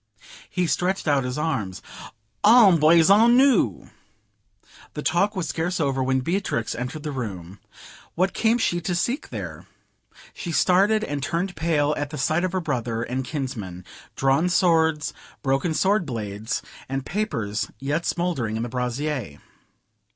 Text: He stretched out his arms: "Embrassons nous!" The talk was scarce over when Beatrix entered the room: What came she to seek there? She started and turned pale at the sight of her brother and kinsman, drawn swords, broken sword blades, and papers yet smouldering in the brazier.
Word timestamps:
He 0.49 0.65
stretched 0.65 1.07
out 1.07 1.23
his 1.23 1.37
arms: 1.37 1.83
"Embrassons 2.43 3.35
nous!" 3.37 3.87
The 4.95 5.03
talk 5.03 5.35
was 5.35 5.47
scarce 5.47 5.79
over 5.79 6.01
when 6.01 6.21
Beatrix 6.21 6.73
entered 6.73 7.03
the 7.03 7.11
room: 7.11 7.59
What 8.15 8.33
came 8.33 8.57
she 8.57 8.81
to 8.81 8.95
seek 8.95 9.29
there? 9.29 9.67
She 10.33 10.51
started 10.51 11.03
and 11.03 11.21
turned 11.21 11.55
pale 11.55 11.93
at 11.99 12.09
the 12.09 12.17
sight 12.17 12.43
of 12.43 12.51
her 12.53 12.59
brother 12.59 13.03
and 13.03 13.23
kinsman, 13.23 13.85
drawn 14.15 14.49
swords, 14.49 15.13
broken 15.43 15.75
sword 15.75 16.07
blades, 16.07 16.63
and 16.89 17.05
papers 17.05 17.69
yet 17.77 18.03
smouldering 18.03 18.57
in 18.57 18.63
the 18.63 18.69
brazier. 18.69 19.39